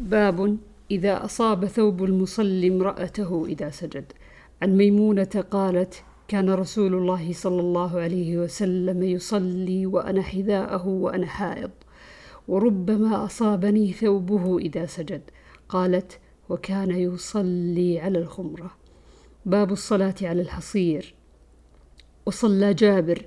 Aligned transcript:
باب 0.00 0.58
إذا 0.90 1.24
أصاب 1.24 1.66
ثوب 1.66 2.04
المصلي 2.04 2.68
امرأته 2.68 3.46
إذا 3.46 3.70
سجد. 3.70 4.12
عن 4.62 4.76
ميمونة 4.76 5.44
قالت 5.50 6.02
كان 6.28 6.50
رسول 6.50 6.94
الله 6.94 7.32
صلى 7.32 7.60
الله 7.60 8.00
عليه 8.00 8.38
وسلم 8.38 9.02
يصلي 9.02 9.86
وأنا 9.86 10.22
حذاءه 10.22 10.86
وأنا 10.86 11.26
حائض 11.26 11.70
وربما 12.48 13.24
أصابني 13.24 13.92
ثوبه 13.92 14.58
إذا 14.58 14.86
سجد. 14.86 15.22
قالت 15.68 16.18
وكان 16.48 16.90
يصلي 16.90 18.00
على 18.00 18.18
الخمرة. 18.18 18.70
باب 19.46 19.72
الصلاة 19.72 20.14
على 20.22 20.42
الحصير. 20.42 21.14
وصلى 22.26 22.74
جابر 22.74 23.26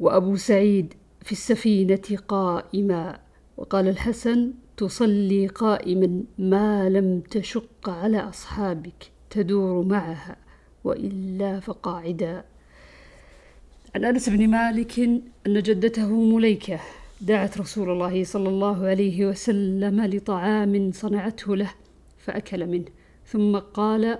وأبو 0.00 0.36
سعيد 0.36 0.94
في 1.22 1.32
السفينة 1.32 2.18
قائما. 2.28 3.20
وقال 3.56 3.88
الحسن 3.88 4.52
تصلي 4.80 5.46
قائما 5.46 6.22
ما 6.38 6.88
لم 6.88 7.20
تشق 7.20 7.88
على 7.88 8.18
أصحابك 8.18 9.10
تدور 9.30 9.84
معها 9.84 10.36
وإلا 10.84 11.60
فقاعدا. 11.60 12.44
عن 13.94 14.04
أنس 14.04 14.28
بن 14.28 14.48
مالك 14.48 14.98
أن 15.46 15.62
جدته 15.62 16.08
مليكة 16.08 16.80
دعت 17.20 17.58
رسول 17.58 17.90
الله 17.90 18.24
صلى 18.24 18.48
الله 18.48 18.86
عليه 18.86 19.26
وسلم 19.26 20.00
لطعام 20.00 20.92
صنعته 20.92 21.56
له 21.56 21.70
فأكل 22.18 22.66
منه 22.66 22.90
ثم 23.26 23.58
قال 23.58 24.18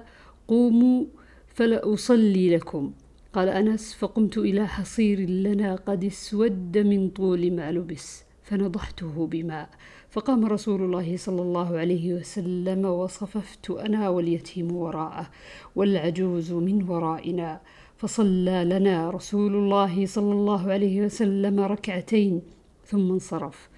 قوموا 0.48 1.04
فلأصلي 1.46 2.56
لكم 2.56 2.92
قال 3.32 3.48
أنس 3.48 3.94
فقمت 3.94 4.38
إلى 4.38 4.68
حصير 4.68 5.20
لنا 5.20 5.74
قد 5.74 6.04
اسود 6.04 6.78
من 6.78 7.08
طول 7.08 7.52
ما 7.52 7.72
لبس 7.72 8.29
فنضحته 8.50 9.26
بماء 9.26 9.68
فقام 10.10 10.46
رسول 10.46 10.82
الله 10.82 11.16
صلى 11.16 11.42
الله 11.42 11.78
عليه 11.78 12.14
وسلم 12.14 12.84
وصففت 12.84 13.70
أنا 13.70 14.08
واليتيم 14.08 14.76
وراءه 14.76 15.30
والعجوز 15.76 16.52
من 16.52 16.88
ورائنا. 16.90 17.60
فصلى 17.96 18.64
لنا 18.64 19.10
رسول 19.10 19.54
الله 19.54 20.06
صلى 20.06 20.32
الله 20.32 20.72
عليه 20.72 21.02
وسلم 21.02 21.60
ركعتين 21.60 22.42
ثم 22.86 23.12
انصرف. 23.12 23.68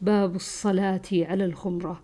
باب 0.00 0.36
الصلاة 0.36 1.08
على 1.12 1.44
الخمرة. 1.44 2.02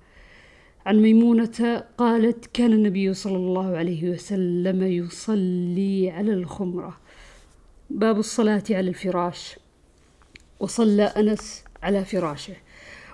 عن 0.87 1.03
ميمونة 1.03 1.85
قالت 1.99 2.47
كان 2.47 2.73
النبي 2.73 3.15
صلى 3.15 3.37
الله 3.37 3.77
عليه 3.77 4.11
وسلم 4.11 4.83
يصلي 4.83 6.11
على 6.11 6.33
الخمرة. 6.33 7.01
باب 7.91 8.19
الصلاة 8.19 8.65
على 8.71 8.89
الفراش. 8.89 9.59
وصلى 10.61 11.03
أنس 11.03 11.65
على 11.83 12.05
فراشه. 12.05 12.57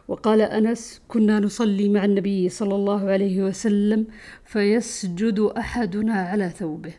وقال 0.08 0.41
أنس 0.41 1.00
كنا 1.08 1.41
نصلي 1.41 1.88
مع 1.88 2.05
النبي 2.05 2.48
صلى 2.48 2.75
الله 2.75 3.10
عليه 3.10 3.42
وسلم 3.42 4.06
فيسجد 4.44 5.41
أحدنا 5.41 6.14
على 6.14 6.50
ثوبه. 6.50 6.92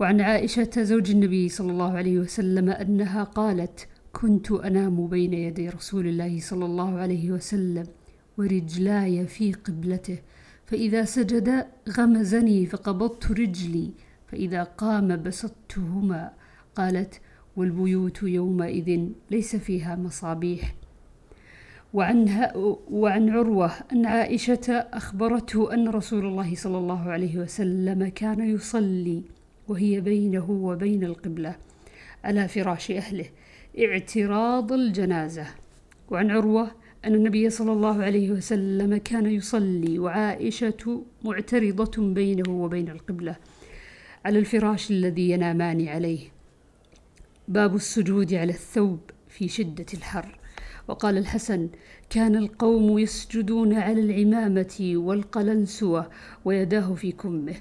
وعن 0.00 0.20
عائشة 0.20 0.70
زوج 0.82 1.10
النبي 1.10 1.48
صلى 1.48 1.72
الله 1.72 1.92
عليه 1.96 2.18
وسلم 2.18 2.68
أنها 2.70 3.24
قالت 3.24 3.88
كنت 4.12 4.50
أنام 4.52 5.06
بين 5.06 5.34
يدي 5.34 5.68
رسول 5.68 6.06
الله 6.06 6.40
صلى 6.40 6.64
الله 6.64 6.98
عليه 6.98 7.30
وسلم 7.30 7.86
ورجلاي 8.38 9.26
في 9.26 9.52
قبلته 9.52 10.18
فإذا 10.66 11.04
سجد 11.04 11.66
غمزني 11.88 12.66
فقبضت 12.66 13.30
رجلي 13.30 13.90
فإذا 14.28 14.62
قام 14.62 15.22
بسطتهما. 15.22 16.32
قالت 16.76 17.20
والبيوت 17.56 18.22
يومئذ 18.22 19.00
ليس 19.30 19.56
فيها 19.56 19.96
مصابيح. 19.96 20.74
وعنها 21.94 22.52
وعن 22.90 23.30
عروة 23.30 23.72
أن 23.92 24.06
عائشة 24.06 24.70
أخبرته 24.70 25.74
أن 25.74 25.88
رسول 25.88 26.26
الله 26.26 26.54
صلى 26.54 26.78
الله 26.78 27.10
عليه 27.10 27.38
وسلم 27.38 28.08
كان 28.08 28.54
يصلي 28.54 29.22
وهي 29.68 30.00
بينه 30.00 30.50
وبين 30.50 31.04
القبلة 31.04 31.56
على 32.24 32.48
فراش 32.48 32.90
أهله. 32.90 33.26
اعتراض 33.78 34.72
الجنازة. 34.72 35.46
وعن 36.10 36.30
عروة 36.30 36.70
أن 37.04 37.14
النبي 37.14 37.50
صلى 37.50 37.72
الله 37.72 38.02
عليه 38.02 38.30
وسلم 38.30 38.96
كان 38.96 39.26
يصلي 39.26 39.98
وعائشة 39.98 41.04
معترضة 41.24 42.14
بينه 42.14 42.50
وبين 42.50 42.88
القبلة 42.88 43.36
على 44.24 44.38
الفراش 44.38 44.90
الذي 44.90 45.30
ينامان 45.30 45.88
عليه. 45.88 46.41
باب 47.52 47.74
السجود 47.74 48.34
على 48.34 48.52
الثوب 48.52 49.00
في 49.28 49.48
شدة 49.48 49.86
الحر. 49.94 50.38
وقال 50.88 51.18
الحسن 51.18 51.68
كان 52.10 52.36
القوم 52.36 52.98
يسجدون 52.98 53.74
على 53.74 54.00
العمامة 54.00 54.92
والقلنسوة 54.96 56.10
ويداه 56.44 56.94
في 56.94 57.12
كمه. 57.12 57.54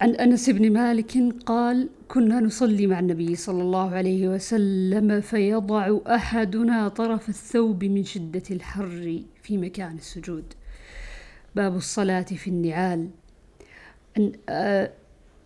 عن 0.00 0.10
أنس 0.10 0.50
بن 0.50 0.72
مالك 0.72 1.12
قال 1.46 1.88
كنا 2.08 2.40
نصلي 2.40 2.86
مع 2.86 2.98
النبي 2.98 3.36
صلى 3.36 3.62
الله 3.62 3.90
عليه 3.90 4.28
وسلم 4.28 5.20
فيضع 5.20 5.98
أحدنا 6.06 6.88
طرف 6.88 7.28
الثوب 7.28 7.84
من 7.84 8.04
شدة 8.04 8.42
الحر 8.50 9.22
في 9.42 9.58
مكان 9.58 9.94
السجود. 9.96 10.44
باب 11.56 11.76
الصلاة 11.76 12.22
في 12.22 12.48
النعال. 12.48 13.08
عن, 14.16 14.32
آه 14.48 14.92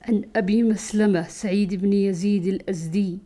عن 0.03 0.23
أبي 0.37 0.63
مسلمة 0.63 1.29
سعيد 1.29 1.75
بن 1.75 1.93
يزيد 1.93 2.47
الأزدي 2.47 3.19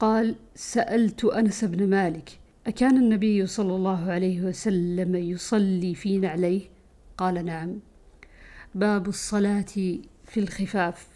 قال 0.00 0.34
سألت 0.54 1.24
أنس 1.24 1.64
بن 1.64 1.90
مالك 1.90 2.38
أكان 2.66 2.96
النبي 2.96 3.46
صلى 3.46 3.76
الله 3.76 4.10
عليه 4.10 4.40
وسلم 4.40 5.14
يصلي 5.14 5.94
في 5.94 6.18
نعليه؟ 6.18 6.62
قال 7.18 7.44
نعم. 7.44 7.78
باب 8.74 9.08
الصلاة 9.08 9.64
في 10.24 10.40
الخفاف. 10.40 11.06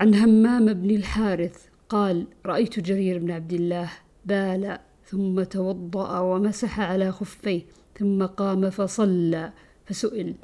عن 0.00 0.14
همام 0.14 0.72
بن 0.72 0.90
الحارث 0.90 1.66
قال 1.88 2.26
رأيت 2.46 2.80
جرير 2.80 3.18
بن 3.18 3.30
عبد 3.30 3.52
الله 3.52 3.90
بال 4.26 4.78
ثم 5.06 5.42
توضأ 5.42 6.18
ومسح 6.18 6.80
على 6.80 7.12
خفيه 7.12 7.62
ثم 7.98 8.26
قام 8.26 8.70
فصلى 8.70 9.52
فسئل. 9.86 10.34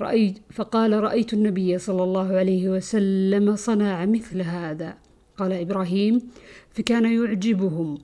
رأيت 0.00 0.38
فقال 0.50 0.92
رأيت 0.92 1.32
النبي 1.32 1.78
صلى 1.78 2.02
الله 2.02 2.36
عليه 2.36 2.68
وسلم 2.68 3.56
صنع 3.56 4.04
مثل 4.04 4.40
هذا. 4.42 4.94
قال 5.36 5.52
إبراهيم 5.52 6.20
فكان 6.70 7.04
يعجبهم 7.04 7.98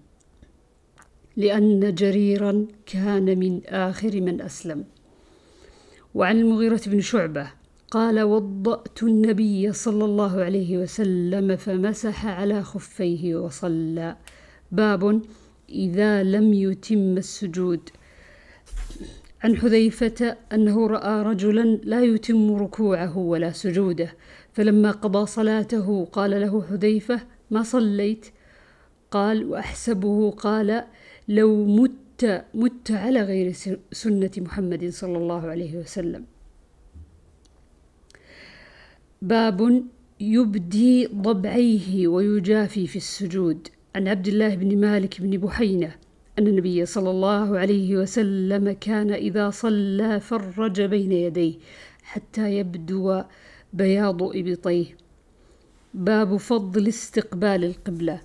لأن 1.36 1.94
جريرا 1.94 2.66
كان 2.86 3.38
من 3.38 3.60
آخر 3.66 4.20
من 4.20 4.40
أسلم. 4.40 4.84
وعن 6.14 6.38
المغيرة 6.38 6.80
بن 6.86 7.00
شعبة 7.00 7.50
قال 7.90 8.22
وضأت 8.22 9.02
النبي 9.02 9.72
صلى 9.72 10.04
الله 10.04 10.42
عليه 10.42 10.78
وسلم 10.78 11.56
فمسح 11.56 12.26
على 12.26 12.62
خفيه 12.62 13.36
وصلى. 13.36 14.16
باب 14.72 15.22
إذا 15.68 16.22
لم 16.22 16.54
يتم 16.54 17.16
السجود. 17.16 17.90
عن 19.44 19.56
حذيفة 19.56 20.36
أنه 20.52 20.86
رأى 20.86 21.22
رجلا 21.22 21.62
لا 21.84 22.02
يتم 22.02 22.56
ركوعه 22.56 23.18
ولا 23.18 23.52
سجوده 23.52 24.12
فلما 24.52 24.90
قضى 24.90 25.26
صلاته 25.26 26.04
قال 26.04 26.30
له 26.30 26.62
حذيفة 26.62 27.20
ما 27.50 27.62
صليت؟ 27.62 28.26
قال 29.10 29.44
وأحسبه 29.44 30.30
قال 30.30 30.84
لو 31.28 31.64
مت 31.64 32.44
مت 32.54 32.90
على 32.90 33.22
غير 33.22 33.52
سنة 33.92 34.30
محمد 34.38 34.88
صلى 34.88 35.18
الله 35.18 35.46
عليه 35.46 35.76
وسلم. 35.76 36.24
باب 39.22 39.84
يبدي 40.20 41.06
ضبعيه 41.06 42.08
ويجافي 42.08 42.86
في 42.86 42.96
السجود. 42.96 43.68
عن 43.96 44.08
عبد 44.08 44.28
الله 44.28 44.54
بن 44.54 44.80
مالك 44.80 45.20
بن 45.20 45.36
بحينة 45.36 45.94
أن 46.38 46.46
النبي 46.46 46.86
صلى 46.86 47.10
الله 47.10 47.58
عليه 47.58 47.96
وسلم 47.96 48.72
كان 48.72 49.10
إذا 49.12 49.50
صلى 49.50 50.20
فرج 50.20 50.82
بين 50.82 51.12
يديه 51.12 51.54
حتى 52.02 52.58
يبدو 52.58 53.22
بياض 53.72 54.22
إبطيه. 54.22 54.86
باب 55.94 56.36
فضل 56.36 56.88
استقبال 56.88 57.64
القبلة. 57.64 58.20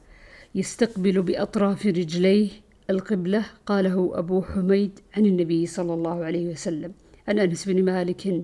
يستقبل 0.56 1.22
بأطراف 1.22 1.86
رجليه 1.86 2.50
القبلة 2.90 3.46
قاله 3.66 4.12
أبو 4.14 4.42
حميد 4.42 5.00
عن 5.18 5.26
النبي 5.26 5.66
صلى 5.66 5.94
الله 5.94 6.26
عليه 6.26 6.48
وسلم. 6.52 6.92
عن 7.28 7.40
أنس 7.40 7.70
بن 7.70 7.86
مالك 7.86 8.44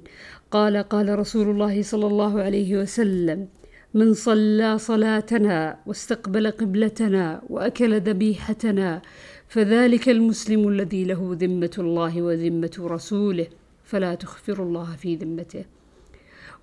قال 0.52 0.78
قال 0.78 1.20
رسول 1.20 1.50
الله 1.50 1.82
صلى 1.82 2.08
الله 2.08 2.42
عليه 2.42 2.78
وسلم 2.78 3.48
من 3.94 4.14
صلى 4.14 4.78
صلاتنا 4.78 5.80
واستقبل 5.86 6.52
قبلتنا 6.52 7.42
وأكل 7.50 8.02
ذبيحتنا 8.02 9.02
فذلك 9.48 10.10
المسلم 10.10 10.68
الذي 10.68 11.04
له 11.04 11.38
ذمة 11.40 11.76
الله 11.78 12.22
وذمة 12.22 12.76
رسوله 12.80 13.48
فلا 13.84 14.16
تخفر 14.16 14.64
الله 14.64 14.96
في 14.96 15.16
ذمته. 15.16 15.66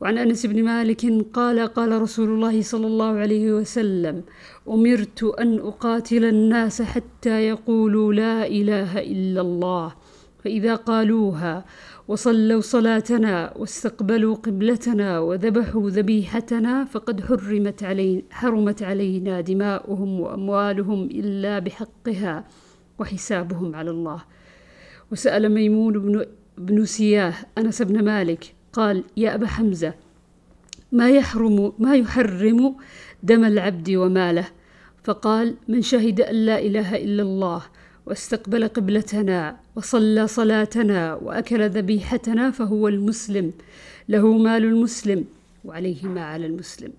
وعن 0.01 0.19
أنس 0.19 0.47
بن 0.47 0.65
مالك 0.65 1.07
قال 1.33 1.67
قال 1.67 2.03
رسول 2.03 2.29
الله 2.29 2.63
صلى 2.63 2.87
الله 2.87 3.13
عليه 3.19 3.53
وسلم 3.53 4.23
أمرت 4.69 5.25
أن 5.25 5.59
أقاتل 5.59 6.25
الناس 6.25 6.83
حتى 6.83 7.49
يقولوا 7.49 8.13
لا 8.13 8.47
إله 8.47 8.99
إلا 8.99 9.41
الله 9.41 9.95
فإذا 10.45 10.75
قالوها 10.75 11.65
وصلوا 12.09 12.61
صلاتنا 12.61 13.55
واستقبلوا 13.57 14.35
قبلتنا 14.35 15.21
وذبحوا 15.21 15.91
ذبيحتنا 15.91 16.85
فقد 16.85 17.21
حرمت 17.21 17.83
علينا 17.83 18.23
حرمت 18.31 18.83
علينا 18.83 19.41
دماؤهم 19.41 20.21
وأموالهم 20.21 21.05
إلا 21.05 21.59
بحقها. 21.59 22.45
وحسابهم 22.99 23.77
على 23.77 23.91
الله. 23.91 24.23
وسأل 25.13 25.49
ميمون 25.49 25.93
بن, 25.93 26.27
بن 26.59 26.85
سياه 26.85 27.35
أنس 27.59 27.83
بن 27.83 28.05
مالك 28.05 28.55
قال 28.73 29.05
يا 29.17 29.35
أبا 29.35 29.47
حمزة 29.47 29.95
ما 30.93 31.11
يحرم 31.11 31.73
ما 31.79 31.97
يحرم 31.97 32.77
دم 33.23 33.45
العبد 33.45 33.91
وماله؟ 33.91 34.49
فقال 35.05 35.55
من 35.69 35.83
شهد 35.83 36.21
أن 36.21 36.35
لا 36.35 36.59
إله 36.59 36.97
إلا 36.97 37.23
الله 37.23 37.63
واستقبل 38.07 38.69
قبلتنا 38.69 39.57
وصلى 39.77 40.27
صلاتنا 40.27 41.15
وأكل 41.15 41.69
ذبيحتنا 41.69 42.51
فهو 42.51 42.89
المسلم 42.89 43.53
له 44.09 44.39
مال 44.39 44.65
المسلم 44.65 45.25
وعليه 45.65 46.07
ما 46.07 46.25
على 46.25 46.47
المسلم. 46.47 46.93